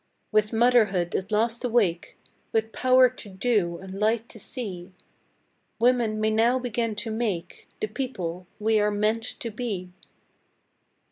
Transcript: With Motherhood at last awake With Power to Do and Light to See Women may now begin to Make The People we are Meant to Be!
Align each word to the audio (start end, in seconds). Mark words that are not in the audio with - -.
With 0.31 0.51
Motherhood 0.51 1.13
at 1.13 1.31
last 1.31 1.63
awake 1.63 2.17
With 2.51 2.71
Power 2.71 3.07
to 3.07 3.29
Do 3.29 3.77
and 3.77 3.99
Light 3.99 4.27
to 4.29 4.39
See 4.39 4.91
Women 5.79 6.19
may 6.19 6.31
now 6.31 6.57
begin 6.57 6.95
to 6.95 7.11
Make 7.11 7.67
The 7.81 7.85
People 7.87 8.47
we 8.59 8.79
are 8.79 8.89
Meant 8.89 9.25
to 9.41 9.51
Be! 9.51 9.91